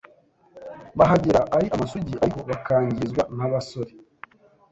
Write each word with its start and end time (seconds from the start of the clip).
bahagera 0.97 1.39
ari 1.55 1.67
amasugi 1.75 2.13
ariko 2.23 2.39
bakangizwa 2.49 3.21
n’abasore 3.37 3.91